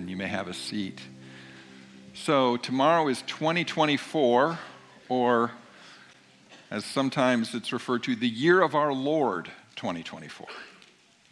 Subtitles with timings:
[0.00, 0.98] and you may have a seat.
[2.14, 4.58] So, tomorrow is 2024,
[5.10, 5.50] or
[6.70, 10.46] as sometimes it's referred to, the year of our Lord 2024.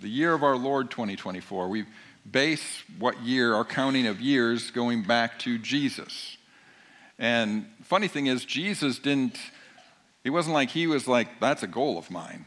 [0.01, 1.69] The year of our Lord 2024.
[1.69, 1.87] We
[2.31, 6.37] base what year, our counting of years, going back to Jesus.
[7.19, 9.39] And funny thing is, Jesus didn't,
[10.25, 12.45] it wasn't like he was like, that's a goal of mine.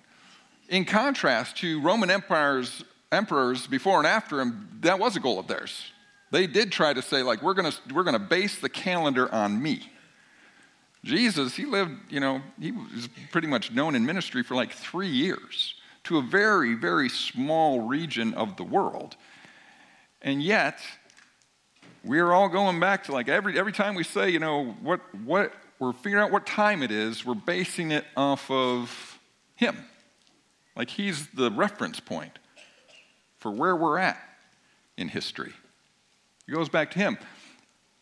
[0.70, 5.48] In contrast to Roman empires, emperors before and after him, that was a goal of
[5.48, 5.91] theirs.
[6.32, 9.92] They did try to say, like, we're going we're gonna base the calendar on me.
[11.04, 15.10] Jesus, he lived, you know, he was pretty much known in ministry for like three
[15.10, 19.16] years to a very, very small region of the world.
[20.22, 20.80] And yet,
[22.04, 25.54] we're all going back to like every, every time we say, you know, what, what,
[25.80, 29.20] we're figuring out what time it is, we're basing it off of
[29.56, 29.76] him.
[30.76, 32.38] Like he's the reference point
[33.40, 34.22] for where we're at
[34.98, 35.54] in history.
[36.48, 37.18] It goes back to him.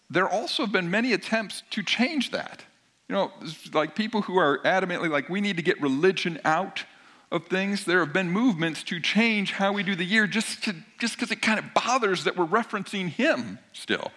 [0.10, 2.64] There also have been many attempts to change that.
[3.08, 3.32] You know,
[3.74, 6.84] like people who are adamantly like, we need to get religion out
[7.32, 7.86] of things.
[7.86, 11.32] There have been movements to change how we do the year just to, just because
[11.32, 14.12] it kind of bothers that we're referencing him still.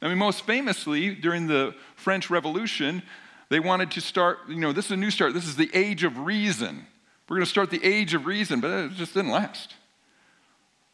[0.00, 3.02] I mean, most famously, during the French Revolution,
[3.48, 5.34] they wanted to start, you know, this is a new start.
[5.34, 6.86] This is the age of reason.
[7.28, 9.74] We're going to start the age of reason, but it just didn't last.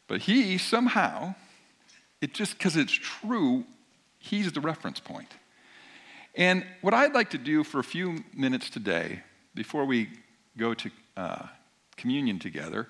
[0.07, 1.35] But he somehow,
[2.25, 3.63] it just because it's true,
[4.17, 5.29] he's the reference point.
[6.33, 9.21] And what I'd like to do for a few minutes today,
[9.53, 10.09] before we
[10.57, 11.45] go to uh,
[11.97, 12.87] communion together,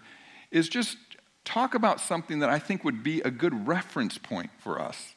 [0.51, 0.95] is just
[1.43, 5.13] talk about something that I think would be a good reference point for us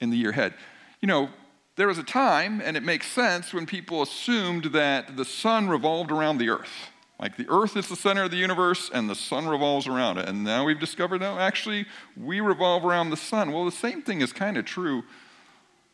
[0.00, 0.52] in the year ahead.
[1.00, 1.30] You know,
[1.76, 6.10] there was a time, and it makes sense, when people assumed that the sun revolved
[6.10, 6.90] around the earth.
[7.20, 10.26] Like the earth is the center of the universe and the sun revolves around it.
[10.26, 11.84] And now we've discovered, no, actually,
[12.16, 13.52] we revolve around the sun.
[13.52, 15.04] Well, the same thing is kind of true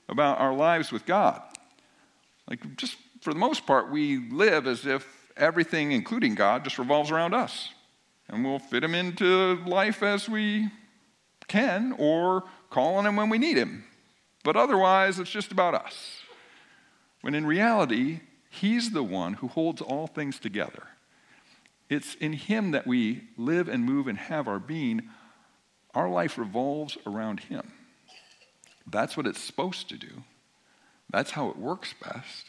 [0.08, 1.42] about our lives with God.
[2.48, 5.04] Like, just for the most part, we live as if
[5.36, 7.70] everything, including God, just revolves around us.
[8.28, 10.68] And we'll fit him into life as we
[11.48, 13.84] can or call on him when we need him.
[14.44, 16.20] But otherwise, it's just about us.
[17.20, 20.84] When in reality, he's the one who holds all things together.
[21.88, 25.08] It's in him that we live and move and have our being.
[25.94, 27.72] Our life revolves around him.
[28.86, 30.24] That's what it's supposed to do.
[31.10, 32.46] That's how it works best.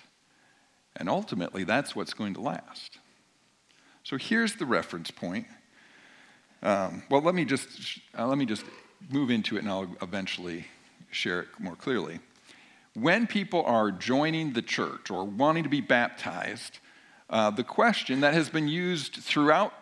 [0.96, 2.98] And ultimately, that's what's going to last.
[4.04, 5.46] So here's the reference point.
[6.64, 8.66] Um, well, let me just uh, let me just
[9.10, 10.66] move into it, and I'll eventually
[11.12, 12.20] share it more clearly.
[12.94, 16.80] When people are joining the church or wanting to be baptized,
[17.30, 19.74] uh, the question that has been used throughout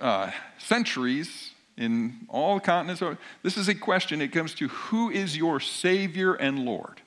[0.00, 3.02] uh, centuries in all continents,
[3.42, 4.20] this is a question.
[4.20, 7.00] It comes to who is your Savior and Lord?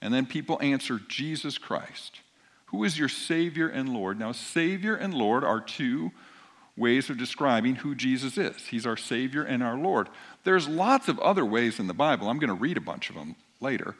[0.00, 2.20] And then people answer Jesus Christ.
[2.66, 4.18] Who is your Savior and Lord?
[4.18, 6.12] Now, Savior and Lord are two
[6.76, 8.66] ways of describing who Jesus is.
[8.66, 10.08] He's our Savior and our Lord.
[10.44, 12.28] There's lots of other ways in the Bible.
[12.28, 13.94] I'm going to read a bunch of them later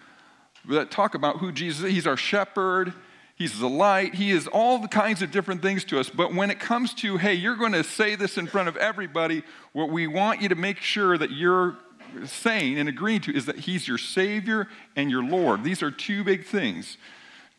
[0.69, 1.93] that talk about who Jesus is.
[1.93, 2.93] He's our shepherd.
[3.39, 4.17] He's the light.
[4.17, 6.11] He is all the kinds of different things to us.
[6.11, 9.45] But when it comes to, hey, you're going to say this in front of everybody,
[9.73, 11.79] what we want you to make sure that you're
[12.27, 14.67] saying and agreeing to is that He's your Savior
[14.97, 15.63] and your Lord.
[15.63, 16.97] These are two big things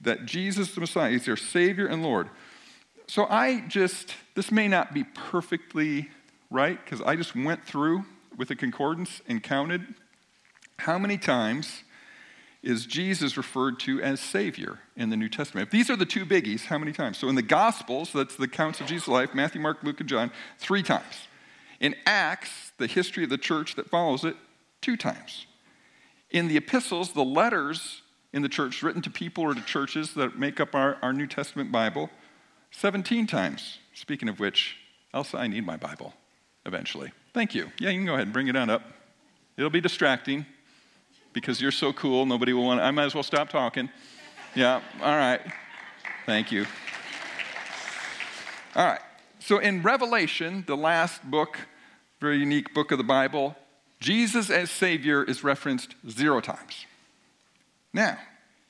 [0.01, 2.29] that Jesus the Messiah is your Savior and Lord.
[3.07, 6.09] So I just, this may not be perfectly
[6.51, 8.03] right because I just went through
[8.38, 9.96] with a concordance and counted
[10.78, 11.84] how many times
[12.62, 15.68] is Jesus referred to as Savior in the New Testament.
[15.68, 17.18] If these are the two biggies, how many times?
[17.18, 20.31] So in the Gospels, that's the accounts of Jesus' life Matthew, Mark, Luke, and John,
[20.58, 21.28] three times.
[21.80, 24.36] In Acts, the history of the church that follows it,
[24.81, 25.46] two times.
[26.30, 28.02] In the epistles, the letters
[28.34, 31.28] in the church, written to people or to churches that make up our, our New
[31.28, 32.09] Testament Bible
[32.72, 33.80] 17 times.
[33.94, 34.78] Speaking of which,
[35.14, 36.14] Elsa, I need my Bible
[36.66, 37.12] eventually.
[37.34, 37.72] Thank you.
[37.80, 38.84] Yeah, you can go ahead and bring it on up.
[39.58, 40.46] It'll be distracting
[41.34, 42.84] because you're so cool, nobody will want to.
[42.84, 43.90] I might as well stop talking.
[44.55, 45.41] Yeah, all right.
[46.26, 46.66] Thank you.
[48.76, 49.02] All right.
[49.40, 51.58] So in Revelation, the last book,
[52.20, 53.55] very unique book of the Bible,
[53.99, 56.85] Jesus as Savior is referenced zero times.
[57.93, 58.17] Now,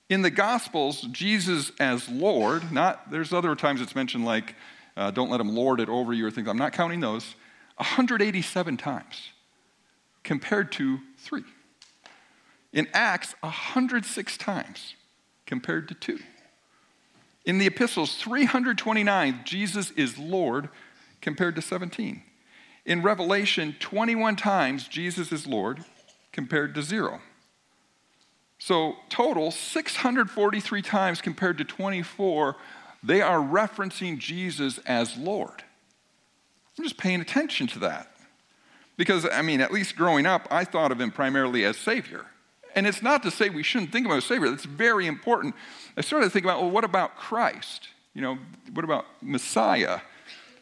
[0.10, 4.56] in the Gospels, Jesus as Lord, not, there's other times it's mentioned like,
[4.98, 6.48] uh, don't let him lord it over you or things.
[6.48, 7.36] I'm not counting those.
[7.78, 9.30] 187 times
[10.24, 11.44] compared to three.
[12.72, 14.96] In Acts, 106 times
[15.46, 16.20] compared to two.
[17.46, 20.70] In the epistles, 329, Jesus is Lord
[21.22, 22.22] compared to 17.
[22.86, 25.84] In Revelation, 21 times, Jesus is Lord
[26.32, 27.22] compared to zero.
[28.60, 32.56] So, total 643 times compared to 24,
[33.02, 35.64] they are referencing Jesus as Lord.
[36.78, 38.12] I'm just paying attention to that.
[38.98, 42.26] Because, I mean, at least growing up, I thought of him primarily as Savior.
[42.76, 45.56] And it's not to say we shouldn't think about a Savior, that's very important.
[45.98, 47.90] I started to think about, well, what about Christ?
[48.14, 48.38] You know,
[48.74, 50.02] what about Messiah?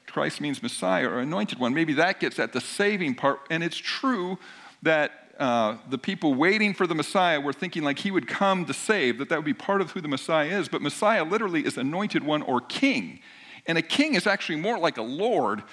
[0.08, 1.74] Christ means Messiah or anointed one.
[1.74, 3.42] Maybe that gets at the saving part.
[3.50, 4.38] And it's true
[4.82, 8.74] that uh, the people waiting for the Messiah were thinking like he would come to
[8.74, 10.68] save, that that would be part of who the Messiah is.
[10.68, 13.20] But Messiah literally is anointed one or king.
[13.68, 15.64] And a king is actually more like a lord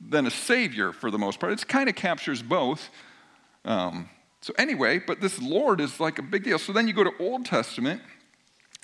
[0.00, 1.52] than a savior for the most part.
[1.52, 2.90] It kind of captures both.
[3.64, 4.08] Um,
[4.46, 6.60] so, anyway, but this Lord is like a big deal.
[6.60, 8.00] So then you go to Old Testament,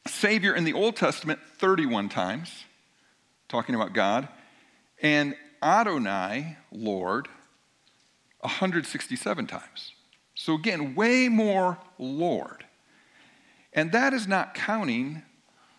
[0.08, 2.64] Savior in the Old Testament 31 times,
[3.48, 4.26] talking about God,
[5.02, 7.28] and Adonai, Lord,
[8.40, 9.92] 167 times.
[10.34, 12.64] So again, way more Lord.
[13.72, 15.22] And that is not counting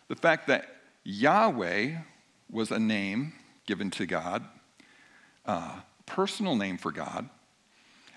[0.08, 1.98] the fact that Yahweh
[2.50, 3.34] was a name
[3.66, 4.46] given to God,
[5.46, 7.28] uh, personal name for God,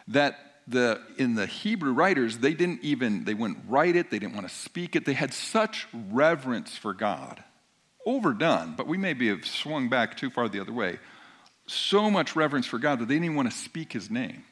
[0.06, 4.34] that the, in the Hebrew writers, they didn't even, they wouldn't write it, they didn't
[4.34, 5.04] want to speak it.
[5.04, 7.42] They had such reverence for God.
[8.04, 10.98] Overdone, but we maybe have swung back too far the other way.
[11.66, 14.44] So much reverence for God that they didn't even want to speak his name.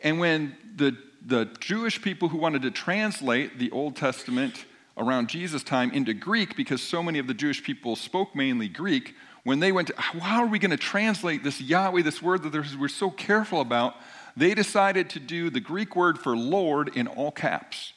[0.00, 4.64] And when the, the Jewish people who wanted to translate the Old Testament
[4.96, 9.14] around Jesus' time into Greek, because so many of the Jewish people spoke mainly Greek,
[9.42, 12.78] when they went to, how are we going to translate this Yahweh, this word that
[12.78, 13.96] we're so careful about?
[14.36, 17.92] They decided to do the Greek word for Lord in all caps.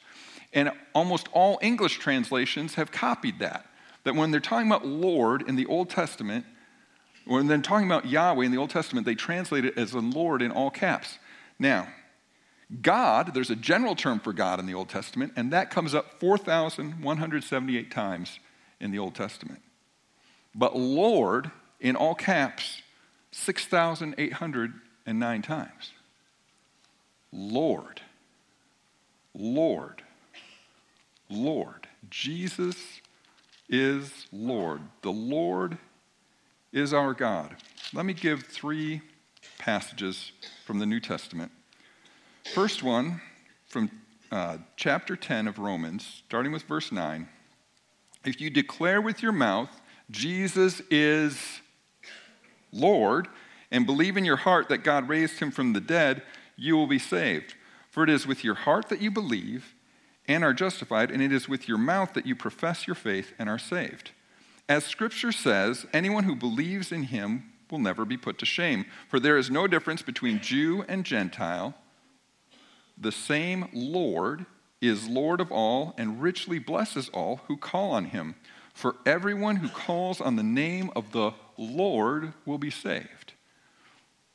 [0.53, 3.65] And almost all English translations have copied that.
[4.03, 6.45] That when they're talking about Lord in the Old Testament,
[7.25, 10.41] when they're talking about Yahweh in the Old Testament, they translate it as the Lord
[10.41, 11.17] in all caps.
[11.57, 11.87] Now,
[12.81, 16.19] God, there's a general term for God in the Old Testament, and that comes up
[16.19, 18.39] 4,178 times
[18.79, 19.61] in the Old Testament.
[20.55, 22.81] But Lord, in all caps,
[23.31, 25.91] 6,809 times.
[27.35, 27.99] Lord,
[29.33, 30.03] Lord,
[31.31, 31.87] Lord.
[32.11, 32.77] Jesus
[33.67, 34.81] is Lord.
[35.01, 35.79] The Lord
[36.71, 37.55] is our God.
[37.91, 39.01] Let me give three
[39.57, 40.31] passages
[40.63, 41.51] from the New Testament.
[42.53, 43.19] First one
[43.67, 43.89] from
[44.31, 47.27] uh, chapter 10 of Romans, starting with verse 9.
[48.25, 49.69] If you declare with your mouth,
[50.11, 51.61] Jesus is
[52.71, 53.27] Lord,
[53.71, 56.21] and believe in your heart that God raised him from the dead,
[56.55, 57.55] you will be saved.
[57.89, 59.75] For it is with your heart that you believe
[60.27, 63.49] and are justified, and it is with your mouth that you profess your faith and
[63.49, 64.11] are saved.
[64.69, 69.19] As Scripture says, anyone who believes in him will never be put to shame, for
[69.19, 71.75] there is no difference between Jew and Gentile.
[72.97, 74.45] The same Lord
[74.81, 78.35] is Lord of all and richly blesses all who call on him.
[78.73, 83.22] For everyone who calls on the name of the Lord will be saved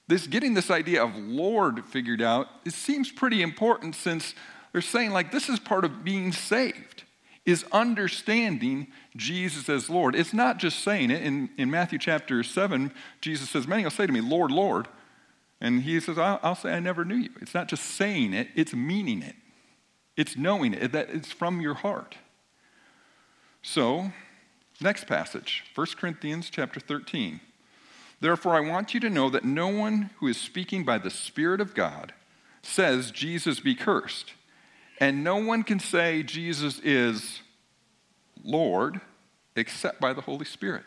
[0.09, 4.35] this getting this idea of Lord figured out, it seems pretty important since
[4.73, 7.05] they're saying like this is part of being saved,
[7.45, 10.15] is understanding Jesus as Lord.
[10.15, 11.23] It's not just saying it.
[11.23, 12.91] In, in Matthew chapter 7,
[13.21, 14.89] Jesus says, Many will say to me, Lord, Lord.
[15.61, 17.31] And he says, I'll, I'll say, I never knew you.
[17.41, 19.35] It's not just saying it, it's meaning it.
[20.17, 22.17] It's knowing it, that it's from your heart.
[23.62, 24.12] So,
[24.81, 27.41] next passage, 1 Corinthians chapter 13.
[28.21, 31.61] Therefore, I want you to know that no one who is speaking by the Spirit
[31.61, 32.13] of God
[32.63, 34.33] says, Jesus be cursed.
[35.01, 37.41] And no one can say Jesus is
[38.43, 39.01] Lord
[39.55, 40.85] except by the Holy Spirit.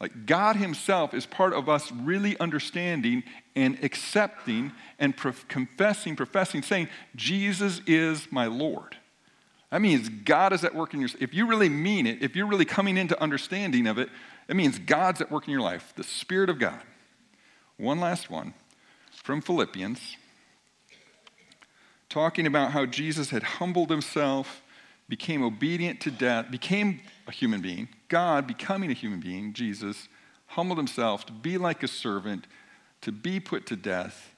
[0.00, 3.22] Like God Himself is part of us really understanding
[3.54, 5.16] and accepting and
[5.48, 8.96] confessing, professing, saying, Jesus is my Lord.
[9.70, 12.46] That means God is at work in your If you really mean it, if you're
[12.46, 14.08] really coming into understanding of it,
[14.48, 16.80] it means God's at work in your life, the Spirit of God.
[17.76, 18.54] One last one
[19.10, 20.16] from Philippians,
[22.08, 24.62] talking about how Jesus had humbled himself,
[25.08, 27.88] became obedient to death, became a human being.
[28.08, 30.08] God becoming a human being, Jesus,
[30.46, 32.46] humbled himself to be like a servant,
[33.00, 34.33] to be put to death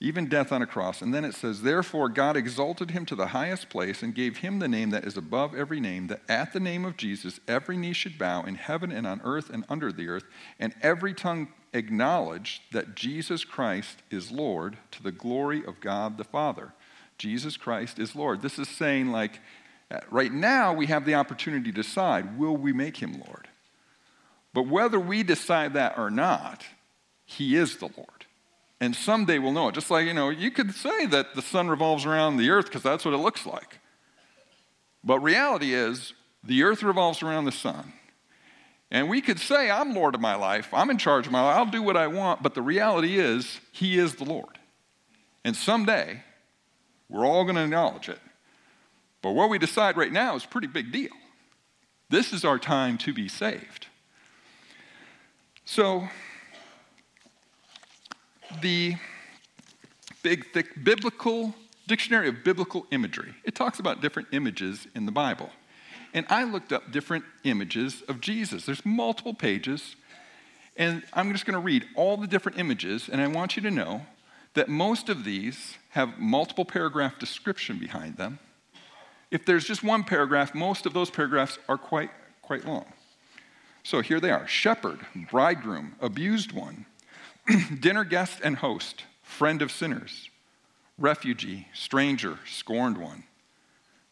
[0.00, 1.02] even death on a cross.
[1.02, 4.58] And then it says, Therefore, God exalted him to the highest place and gave him
[4.58, 7.92] the name that is above every name, that at the name of Jesus every knee
[7.92, 10.24] should bow in heaven and on earth and under the earth,
[10.60, 16.24] and every tongue acknowledge that Jesus Christ is Lord to the glory of God the
[16.24, 16.72] Father.
[17.18, 18.40] Jesus Christ is Lord.
[18.42, 19.40] This is saying, like,
[19.90, 23.48] uh, right now we have the opportunity to decide will we make him Lord?
[24.54, 26.64] But whether we decide that or not,
[27.24, 28.17] he is the Lord.
[28.80, 29.74] And someday we'll know it.
[29.74, 32.82] Just like, you know, you could say that the sun revolves around the earth because
[32.82, 33.80] that's what it looks like.
[35.02, 36.12] But reality is,
[36.44, 37.92] the earth revolves around the sun.
[38.90, 41.56] And we could say, I'm Lord of my life, I'm in charge of my life,
[41.56, 44.58] I'll do what I want, but the reality is, He is the Lord.
[45.44, 46.22] And someday,
[47.08, 48.18] we're all going to acknowledge it.
[49.20, 51.10] But what we decide right now is a pretty big deal.
[52.08, 53.86] This is our time to be saved.
[55.64, 56.08] So,
[58.60, 58.96] the
[60.22, 61.54] big, thick biblical
[61.86, 65.50] dictionary of biblical imagery, it talks about different images in the Bible.
[66.14, 68.64] And I looked up different images of Jesus.
[68.64, 69.96] There's multiple pages.
[70.76, 73.08] And I'm just going to read all the different images.
[73.08, 74.02] And I want you to know
[74.54, 78.38] that most of these have multiple paragraph description behind them.
[79.30, 82.86] If there's just one paragraph, most of those paragraphs are quite, quite long.
[83.82, 85.00] So here they are shepherd,
[85.30, 86.86] bridegroom, abused one,
[87.80, 90.28] dinner guest and host, friend of sinners,
[90.98, 93.24] refugee, stranger, scorned one,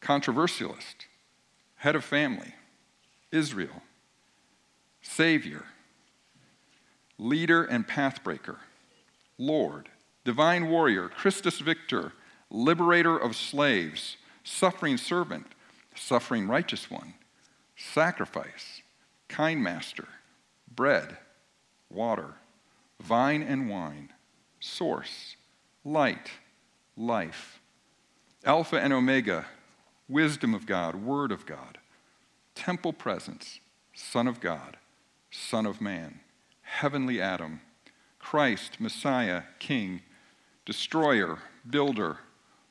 [0.00, 1.06] controversialist,
[1.76, 2.54] head of family,
[3.30, 3.82] Israel,
[5.02, 5.64] Savior,
[7.18, 8.56] leader and pathbreaker,
[9.38, 9.90] Lord,
[10.24, 12.12] divine warrior, Christus victor,
[12.50, 15.46] liberator of slaves, suffering servant,
[15.94, 17.14] suffering righteous one,
[17.76, 18.80] sacrifice,
[19.28, 20.08] kind master,
[20.74, 21.18] bread,
[21.90, 22.34] water,
[23.00, 24.12] vine and wine,
[24.60, 25.36] source,
[25.84, 26.30] light,
[26.96, 27.60] life,
[28.44, 29.46] Alpha and Omega,
[30.08, 31.78] wisdom of God, word of God,
[32.54, 33.60] temple presence,
[33.92, 34.76] Son of God,
[35.30, 36.20] Son of Man,
[36.62, 37.60] heavenly Adam,
[38.18, 40.02] Christ, Messiah, King,
[40.64, 41.38] destroyer,
[41.68, 42.18] builder,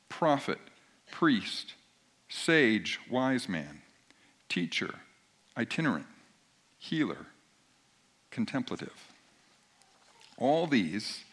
[0.08, 0.58] prophet,
[1.10, 1.74] priest,
[2.28, 3.82] sage, wise man,
[4.48, 4.94] teacher,
[5.56, 6.06] itinerant,
[6.78, 7.26] healer,
[8.30, 9.12] contemplative.
[10.38, 11.24] All these,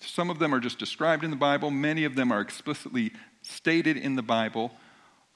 [0.00, 3.12] some of them are just described in the Bible, many of them are explicitly
[3.42, 4.72] stated in the Bible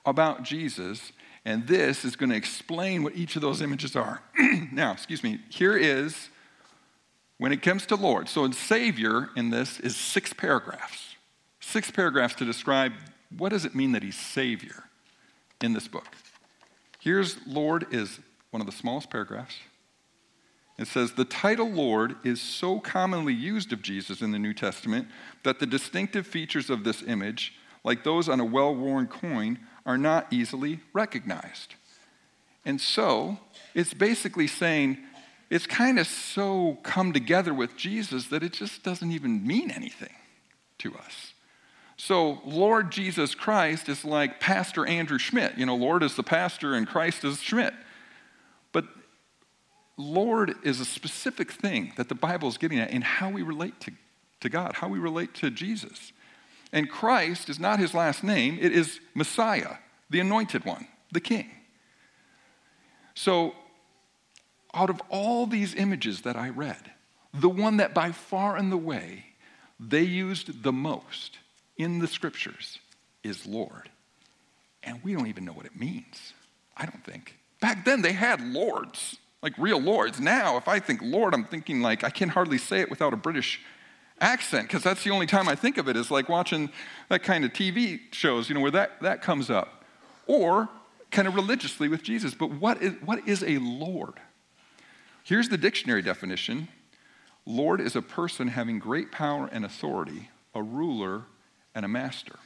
[0.05, 1.13] about Jesus,
[1.45, 4.23] and this is going to explain what each of those images are.
[4.73, 6.29] now, excuse me, here is
[7.39, 8.29] when it comes to Lord.
[8.29, 11.17] So, in Savior in this is six paragraphs.
[11.61, 12.93] Six paragraphs to describe
[13.37, 14.85] what does it mean that he's Savior
[15.61, 16.07] in this book.
[16.99, 18.19] Here's Lord is
[18.51, 19.57] one of the smallest paragraphs.
[20.79, 25.09] It says, The title Lord is so commonly used of Jesus in the New Testament
[25.43, 27.55] that the distinctive features of this image,
[27.85, 31.75] like those on a well worn coin, are not easily recognized.
[32.65, 33.39] And so,
[33.75, 34.99] it's basically saying
[35.51, 40.15] it's kind of so come together with Jesus that it just doesn't even mean anything
[40.79, 41.33] to us.
[41.97, 45.59] So, Lord Jesus Christ is like Pastor Andrew Schmidt.
[45.59, 47.75] You know, Lord is the pastor and Christ is Schmidt.
[49.99, 53.79] Lord is a specific thing that the Bible is getting at in how we relate
[53.81, 53.93] to,
[54.41, 56.13] to God, how we relate to Jesus.
[56.73, 59.77] And Christ is not his last name, it is Messiah,
[60.09, 61.51] the anointed one, the king.
[63.15, 63.55] So,
[64.73, 66.93] out of all these images that I read,
[67.35, 69.25] the one that by far and the way
[69.81, 71.39] they used the most
[71.77, 72.79] in the scriptures
[73.25, 73.91] is Lord.
[74.83, 76.33] And we don't even know what it means.
[76.77, 77.37] I don't think.
[77.61, 80.21] Back then they had lords, like real lords.
[80.21, 83.17] Now, if I think Lord, I'm thinking like I can hardly say it without a
[83.17, 83.61] British
[84.21, 86.71] accent because that's the only time I think of it is like watching
[87.09, 89.85] that kind of TV shows, you know, where that, that comes up.
[90.27, 90.69] Or
[91.11, 92.35] kind of religiously with Jesus.
[92.35, 94.15] But what is, what is a Lord?
[95.25, 96.69] Here's the dictionary definition
[97.47, 101.23] Lord is a person having great power and authority, a ruler
[101.75, 102.37] and a master.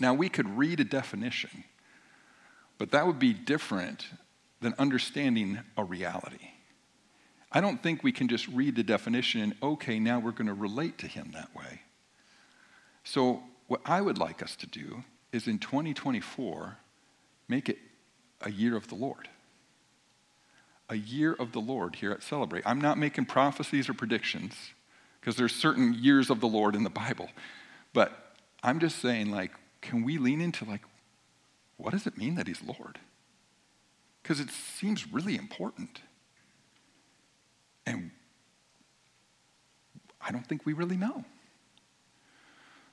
[0.00, 1.64] Now, we could read a definition,
[2.78, 4.06] but that would be different
[4.60, 6.50] than understanding a reality.
[7.50, 10.54] I don't think we can just read the definition and, okay, now we're going to
[10.54, 11.82] relate to him that way.
[13.04, 16.76] So, what I would like us to do is in 2024,
[17.48, 17.78] make it
[18.42, 19.28] a year of the Lord
[20.88, 22.62] a year of the Lord here at Celebrate.
[22.66, 24.54] I'm not making prophecies or predictions
[25.20, 27.28] because there's certain years of the Lord in the Bible.
[27.92, 30.82] But I'm just saying, like, can we lean into, like,
[31.76, 32.98] what does it mean that He's Lord?
[34.28, 36.02] Because it seems really important.
[37.86, 38.10] And
[40.20, 41.24] I don't think we really know.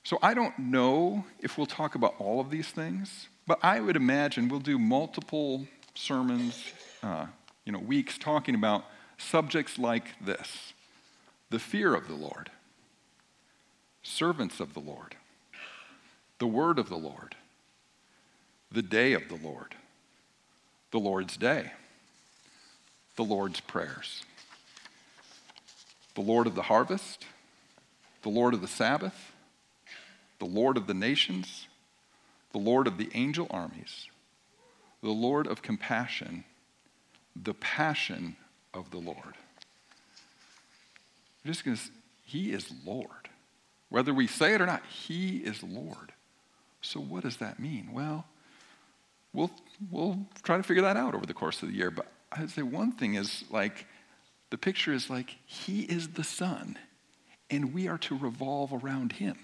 [0.05, 3.97] So I don't know if we'll talk about all of these things, but I would
[3.97, 6.71] imagine we'll do multiple sermons.
[7.03, 7.25] Uh,
[7.65, 8.85] you know, weeks talking about
[9.17, 10.71] subjects like this
[11.49, 12.49] the fear of the Lord,
[14.03, 15.17] servants of the Lord,
[16.39, 17.35] the word of the Lord,
[18.71, 19.75] the day of the Lord,
[20.95, 21.73] the Lord's day,
[23.17, 24.23] the Lord's prayers,
[26.13, 27.25] the Lord of the harvest,
[28.21, 29.33] the Lord of the Sabbath,
[30.39, 31.67] the Lord of the nations,
[32.53, 34.07] the Lord of the angel armies,
[35.03, 36.45] the Lord of compassion,
[37.35, 38.37] the passion
[38.73, 39.35] of the Lord.
[41.45, 41.91] Just to,
[42.23, 43.27] He is Lord.
[43.89, 46.13] Whether we say it or not, He is Lord.
[46.81, 47.89] So, what does that mean?
[47.91, 48.23] Well,
[49.35, 49.51] we'll,
[49.91, 51.91] we'll try to figure that out over the course of the year.
[51.91, 53.85] But I'd say one thing is like,
[54.49, 56.77] the picture is like, He is the sun,
[57.49, 59.37] and we are to revolve around Him,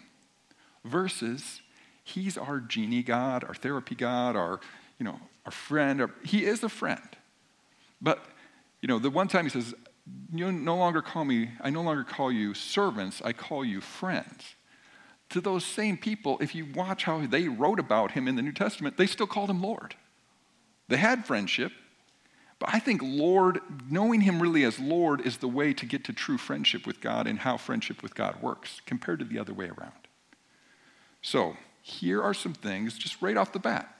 [0.86, 1.62] versus
[2.04, 4.60] He's our genie God, our therapy God, our,
[4.98, 6.02] you know, our friend.
[6.02, 7.00] Our, he is a friend.
[8.02, 8.24] But,
[8.82, 9.74] you know, the one time He says,
[10.34, 14.56] you no longer call me, I no longer call you servants, I call you friends
[15.32, 18.52] to those same people, if you watch how they wrote about him in the New
[18.52, 19.96] Testament, they still called him Lord.
[20.88, 21.72] They had friendship,
[22.60, 23.60] but I think Lord,
[23.90, 27.28] knowing him really as Lord, is the way to get to true friendship with God
[27.28, 29.94] and how friendship with God works compared to the other way around.
[31.22, 33.96] So, here are some things just right off the bat.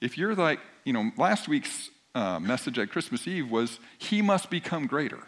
[0.00, 4.50] If you're like, you know, last week's uh, message at Christmas Eve was, He must
[4.50, 5.20] become greater.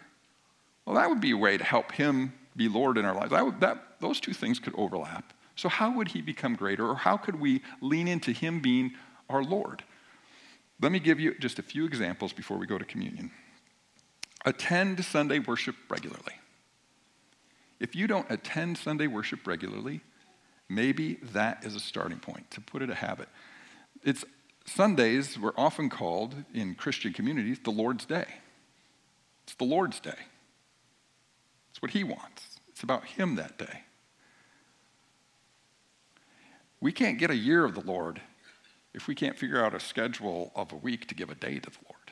[0.85, 3.31] Well, that would be a way to help Him be Lord in our lives.
[3.31, 5.33] Would, that, those two things could overlap.
[5.55, 8.91] So, how would he become greater, or how could we lean into him being
[9.29, 9.83] our Lord?
[10.81, 13.31] Let me give you just a few examples before we go to communion.
[14.45, 16.33] Attend Sunday worship regularly.
[17.79, 20.01] If you don't attend Sunday worship regularly,
[20.69, 23.29] maybe that is a starting point to put it a habit.
[24.03, 24.25] It's
[24.65, 28.25] Sundays were often called in Christian communities the Lord's Day.
[29.43, 30.17] It's the Lord's Day.
[31.69, 32.59] It's what he wants.
[32.69, 33.83] It's about him that day.
[36.85, 38.21] We can't get a year of the Lord
[38.93, 41.67] if we can't figure out a schedule of a week to give a day to
[41.67, 42.11] the Lord.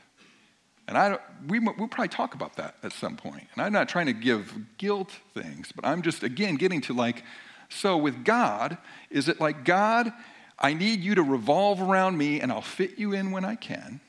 [0.88, 3.44] And I, we, we'll probably talk about that at some point.
[3.54, 7.24] And I'm not trying to give guilt things, but I'm just, again, getting to like,
[7.70, 8.80] so with God,
[9.12, 10.12] is it like, God,
[10.58, 14.02] I need you to revolve around me and I'll fit you in when I can?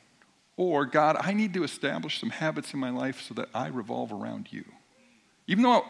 [0.57, 4.15] Or, God, I need to establish some habits in my life so that I revolve
[4.15, 4.65] around you.
[5.47, 5.85] Even though,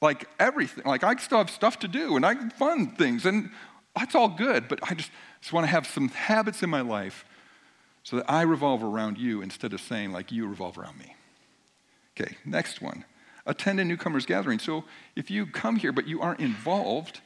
[0.00, 3.50] like everything, like I still have stuff to do and I fund things and
[3.94, 7.24] that's all good, but I just, just want to have some habits in my life
[8.02, 11.14] so that I revolve around you instead of saying, like, you revolve around me.
[12.18, 13.04] Okay, next one.
[13.46, 14.58] Attend a newcomers gathering.
[14.58, 14.84] So
[15.16, 17.20] if you come here but you aren't involved,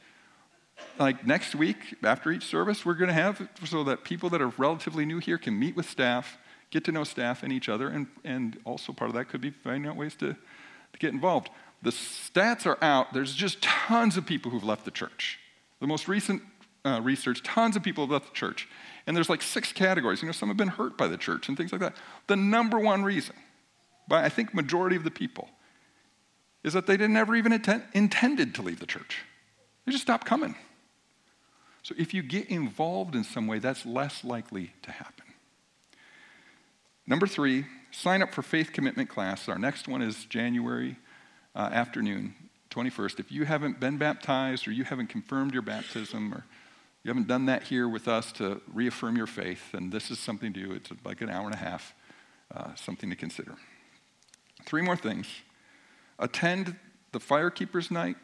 [0.99, 4.51] like next week after each service, we're going to have so that people that are
[4.57, 6.37] relatively new here can meet with staff,
[6.69, 9.51] get to know staff and each other, and, and also part of that could be
[9.51, 11.49] finding out ways to, to get involved.
[11.83, 13.13] The stats are out.
[13.13, 15.39] There's just tons of people who've left the church.
[15.79, 16.41] The most recent
[16.87, 18.67] uh, research, tons of people have left the church.
[19.05, 20.21] And there's like six categories.
[20.21, 21.95] You know, some have been hurt by the church and things like that.
[22.27, 23.35] The number one reason,
[24.07, 25.49] by I think majority of the people,
[26.63, 29.23] is that they didn't ever even attend, intended to leave the church.
[29.85, 30.55] They just stopped coming.
[31.83, 35.23] So if you get involved in some way, that's less likely to happen.
[37.05, 39.47] Number three, sign up for faith commitment class.
[39.47, 40.97] Our next one is January
[41.55, 42.35] uh, afternoon,
[42.71, 43.21] 21st.
[43.21, 46.43] If you haven't been baptized or you haven't confirmed your baptism or
[47.07, 50.51] you haven't done that here with us to reaffirm your faith, and this is something
[50.51, 50.73] to do.
[50.73, 51.95] It's like an hour and a half,
[52.53, 53.55] uh, something to consider.
[54.65, 55.25] Three more things.
[56.19, 56.75] Attend
[57.13, 58.17] the Firekeepers Night.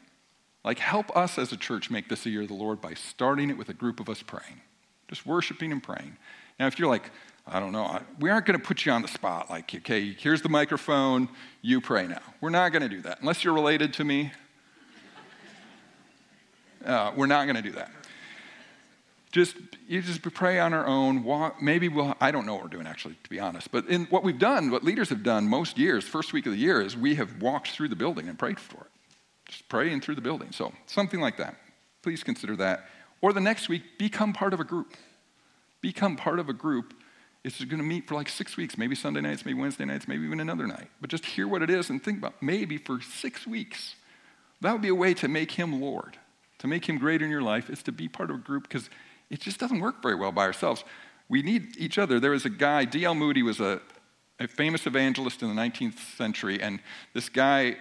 [0.65, 3.50] Like, help us as a church make this a year of the Lord by starting
[3.50, 4.60] it with a group of us praying,
[5.08, 6.17] just worshiping and praying.
[6.60, 7.10] Now, if you're like,
[7.48, 10.41] I don't know, we aren't going to put you on the spot, like, okay, here's
[10.41, 11.30] the microphone,
[11.62, 12.22] you pray now.
[12.41, 13.22] We're not going to do that.
[13.22, 14.34] Unless you're related to me,
[16.86, 17.89] uh, we're not going to do that
[19.34, 19.56] just
[19.88, 21.24] you just pray on our own.
[21.24, 23.72] Walk maybe we'll i don't know what we're doing actually to be honest.
[23.72, 26.58] But in what we've done what leaders have done most years first week of the
[26.58, 28.91] year is we have walked through the building and prayed for it.
[29.50, 30.52] Just praying through the building.
[30.52, 31.58] So something like that.
[32.04, 32.86] Please consider that.
[33.22, 34.93] Or the next week become part of a group.
[35.82, 36.93] Become part of a group.
[37.43, 38.78] It's going to meet for like six weeks.
[38.78, 40.89] Maybe sunday nights maybe wednesday nights maybe even another night.
[41.02, 43.96] But just hear what it is and think about maybe for six weeks
[44.62, 46.17] that would be a way to make him lord.
[46.60, 48.89] To make him greater in your life is to be part of a group because
[49.34, 50.84] it just doesn't work very well by ourselves.
[51.28, 52.19] We need each other.
[52.19, 53.15] There was a guy, D.L.
[53.15, 53.82] Moody was a,
[54.39, 56.80] a famous evangelist in the 19th century, and
[57.15, 57.78] this guy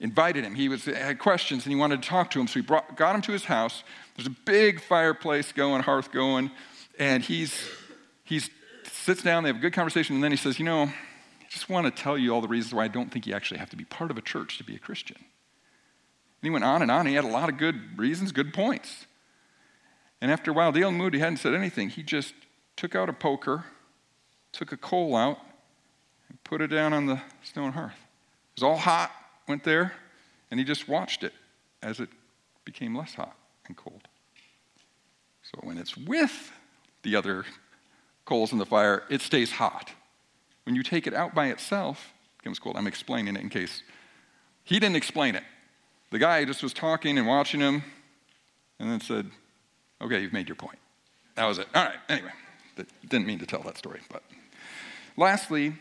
[0.00, 0.56] invited him.
[0.56, 3.14] He was, had questions and he wanted to talk to him, so he brought, got
[3.14, 3.84] him to his house.
[4.16, 6.50] There's a big fireplace going, hearth going,
[6.98, 7.54] and he's,
[8.24, 8.50] he's
[8.90, 11.68] sits down, they have a good conversation, and then he says, You know, I just
[11.68, 13.76] want to tell you all the reasons why I don't think you actually have to
[13.76, 15.18] be part of a church to be a Christian.
[15.18, 17.06] And he went on and on.
[17.06, 19.06] He had a lot of good reasons, good points.
[20.20, 20.92] And after a while, D.L.
[20.92, 21.88] Moody hadn't said anything.
[21.88, 22.34] He just
[22.76, 23.64] took out a poker,
[24.52, 25.38] took a coal out,
[26.28, 27.92] and put it down on the stone hearth.
[27.92, 29.10] It was all hot,
[29.48, 29.92] went there,
[30.50, 31.32] and he just watched it
[31.82, 32.08] as it
[32.64, 33.34] became less hot
[33.66, 34.02] and cold.
[35.42, 36.52] So when it's with
[37.02, 37.44] the other
[38.24, 39.90] coals in the fire, it stays hot.
[40.64, 42.76] When you take it out by itself, it becomes cold.
[42.76, 43.82] I'm explaining it in case
[44.62, 45.42] he didn't explain it.
[46.10, 47.82] The guy just was talking and watching him
[48.78, 49.30] and then said,
[50.00, 50.78] Okay, you've made your point.
[51.34, 51.68] That was it.
[51.74, 52.30] All right, anyway,
[53.08, 54.00] didn't mean to tell that story.
[54.10, 54.22] But
[55.16, 55.74] lastly,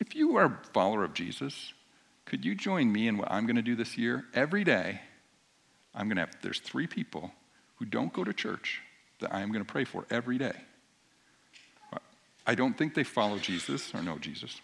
[0.00, 1.72] if you are a follower of Jesus,
[2.24, 4.24] could you join me in what I'm going to do this year?
[4.34, 5.00] Every day,
[5.94, 7.32] I'm going to have, there's three people
[7.76, 8.80] who don't go to church
[9.20, 10.56] that I am going to pray for every day.
[12.46, 14.60] I don't think they follow Jesus or know Jesus.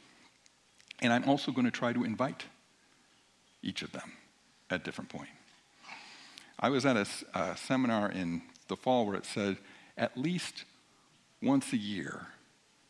[1.01, 2.45] And I'm also going to try to invite
[3.63, 4.13] each of them
[4.71, 5.29] at different point.
[6.61, 9.59] I was at a, a seminar in the fall where it said
[9.99, 10.65] at least
[11.43, 12.27] once a year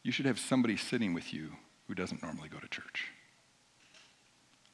[0.04, 1.50] you should have somebody sitting with you
[1.88, 3.08] who doesn't normally go to church.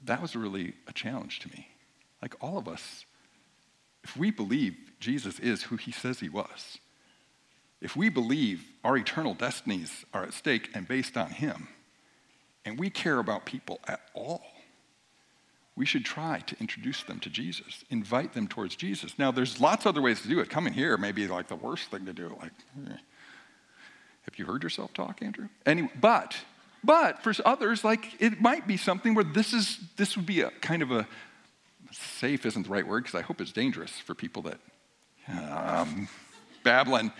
[0.04, 1.68] That was really a challenge to me.
[2.20, 3.06] Like all of us,
[4.04, 6.78] if we believe Jesus is who he says he was,
[7.80, 11.68] if we believe our eternal destinies are at stake and based on him,
[12.66, 14.42] and we care about people at all,
[15.78, 19.16] we should try to introduce them to Jesus, invite them towards Jesus.
[19.16, 20.50] Now, there's lots of other ways to do it.
[20.50, 22.36] Coming here may be like the worst thing to do.
[22.40, 22.50] Like,
[22.90, 22.96] eh.
[24.22, 25.48] have you heard yourself talk, Andrew?
[25.64, 26.36] Anyway, but,
[26.82, 30.50] but for others, like it might be something where this is this would be a
[30.50, 31.06] kind of a
[31.92, 34.58] safe isn't the right word because I hope it's dangerous for people that
[35.28, 36.08] um,
[36.64, 37.12] babbling.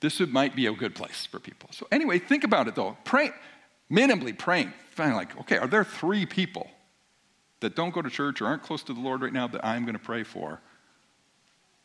[0.00, 1.68] This would, might be a good place for people.
[1.72, 2.96] So anyway, think about it though.
[3.04, 3.32] Pray,
[3.92, 4.72] minimally praying.
[4.92, 6.70] Find like, okay, are there three people
[7.60, 9.84] that don't go to church or aren't close to the Lord right now that I'm
[9.84, 10.60] going to pray for,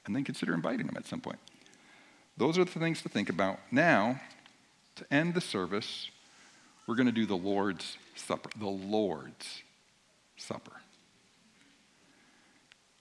[0.06, 1.40] and then consider inviting them at some point.
[2.38, 3.60] Those are the things to think about.
[3.72, 4.20] Now,
[4.96, 6.10] to end the service,
[6.88, 8.50] we're going to do the Lord's Supper.
[8.58, 9.64] The Lord's
[10.38, 10.74] Supper.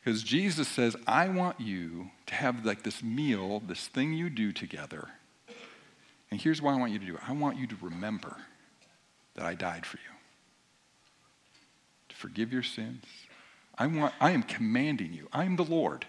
[0.02, 4.52] Because Jesus says, I want you to have like this meal, this thing you do
[4.52, 5.08] together.
[6.30, 8.36] And here's why I want you to do it I want you to remember
[9.34, 10.11] that I died for you
[12.22, 13.04] forgive your sins.
[13.76, 15.28] I, want, I am commanding you.
[15.32, 16.06] I am the Lord.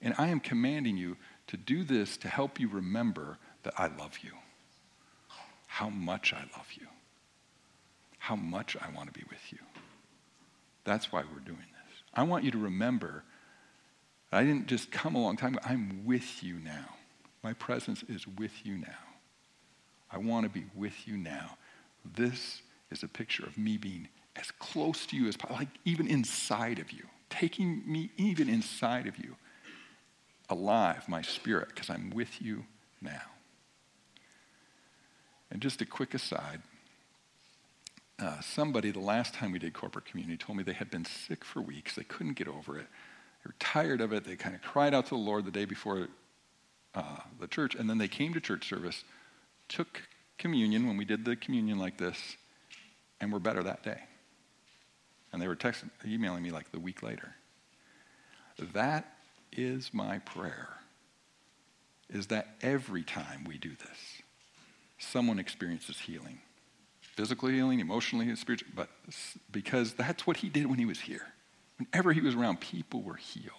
[0.00, 1.18] And I am commanding you
[1.48, 4.30] to do this to help you remember that I love you.
[5.66, 6.86] How much I love you.
[8.18, 9.58] How much I want to be with you.
[10.84, 12.02] That's why we're doing this.
[12.14, 13.22] I want you to remember
[14.32, 15.66] I didn't just come a long time ago.
[15.68, 16.86] I'm with you now.
[17.42, 19.04] My presence is with you now.
[20.10, 21.56] I want to be with you now.
[22.04, 26.06] This is a picture of me being as close to you as possible, like even
[26.06, 29.36] inside of you, taking me even inside of you,
[30.48, 32.64] alive, my spirit, because I'm with you
[33.00, 33.22] now.
[35.50, 36.62] And just a quick aside
[38.20, 41.44] uh, somebody, the last time we did corporate community, told me they had been sick
[41.44, 41.94] for weeks.
[41.94, 42.86] They couldn't get over it.
[42.86, 44.24] They were tired of it.
[44.24, 46.08] They kind of cried out to the Lord the day before
[46.94, 49.04] uh, the church, and then they came to church service,
[49.68, 50.02] took
[50.38, 52.36] communion when we did the communion like this,
[53.20, 54.00] and were better that day.
[55.32, 57.34] And they were texting, emailing me like the week later.
[58.72, 59.12] That
[59.52, 60.68] is my prayer.
[62.08, 64.22] Is that every time we do this,
[64.98, 66.40] someone experiences healing.
[67.00, 68.88] Physical healing, emotionally, spiritually, but
[69.50, 71.26] because that's what he did when he was here.
[71.78, 73.54] Whenever he was around, people were healed.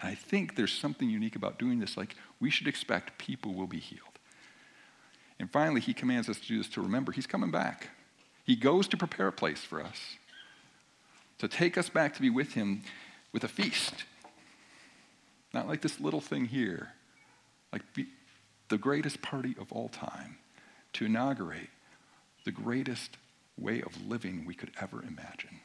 [0.00, 1.96] And I think there's something unique about doing this.
[1.96, 4.02] Like, we should expect people will be healed.
[5.38, 7.90] And finally, he commands us to do this to remember he's coming back.
[8.44, 9.98] He goes to prepare a place for us
[11.38, 12.82] to take us back to be with him
[13.32, 14.04] with a feast.
[15.52, 16.90] Not like this little thing here,
[17.72, 17.82] like
[18.68, 20.36] the greatest party of all time,
[20.94, 21.68] to inaugurate
[22.44, 23.16] the greatest
[23.58, 25.60] way of living we could ever imagine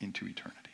[0.00, 0.70] into eternity.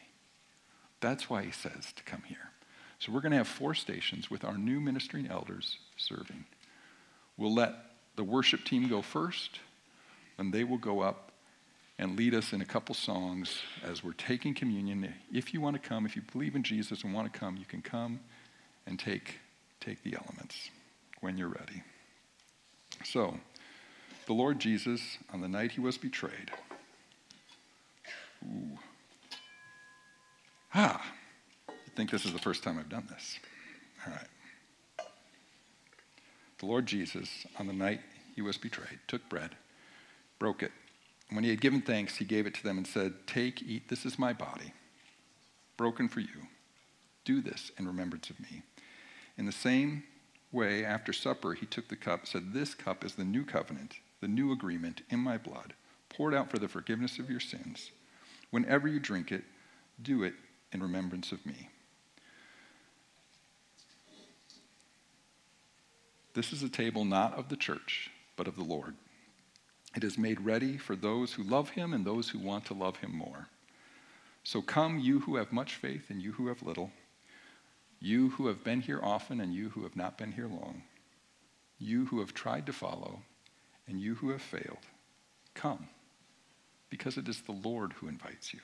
[1.01, 2.51] That's why he says to come here.
[2.99, 6.45] So we're going to have four stations with our new ministering elders serving.
[7.37, 7.75] We'll let
[8.17, 9.61] the worship team go first,
[10.37, 11.30] and they will go up
[12.01, 15.13] and lead us in a couple songs as we're taking communion.
[15.31, 17.67] If you want to come, if you believe in Jesus and want to come, you
[17.67, 18.21] can come
[18.87, 19.39] and take,
[19.81, 20.71] take the elements
[21.21, 21.83] when you're ready.
[23.05, 23.37] So,
[24.27, 26.51] the Lord Jesus, on the night he was betrayed,
[28.47, 28.79] ooh,
[30.75, 31.05] ah,
[31.69, 33.39] I think this is the first time I've done this.
[34.07, 35.07] All right.
[36.61, 38.01] The Lord Jesus, on the night
[38.35, 39.51] he was betrayed, took bread,
[40.39, 40.73] broke it,
[41.31, 44.05] when he had given thanks, he gave it to them and said, Take, eat, this
[44.05, 44.73] is my body,
[45.77, 46.49] broken for you.
[47.25, 48.63] Do this in remembrance of me.
[49.39, 50.03] In the same
[50.51, 54.29] way, after supper, he took the cup, said, This cup is the new covenant, the
[54.29, 55.75] new agreement in my blood,
[56.09, 57.93] poured out for the forgiveness of your sins.
[58.51, 59.45] Whenever you drink it,
[60.03, 60.35] do it
[60.73, 61.69] in remembrance of me.
[66.35, 68.97] This is a table not of the church, but of the Lord.
[69.95, 72.97] It is made ready for those who love him and those who want to love
[72.99, 73.49] him more.
[74.45, 76.91] So come, you who have much faith and you who have little,
[78.01, 80.83] you who have been here often and you who have not been here long,
[81.79, 83.21] you who have tried to follow
[83.87, 84.87] and you who have failed,
[85.55, 85.89] come,
[86.89, 88.61] because it is the Lord who invites you.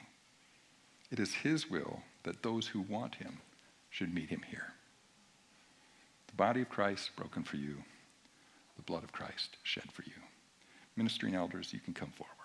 [1.10, 3.38] It is his will that those who want him
[3.90, 4.72] should meet him here.
[6.28, 7.76] The body of Christ broken for you,
[8.76, 10.25] the blood of Christ shed for you.
[10.96, 12.35] Ministering elders, you can come forward.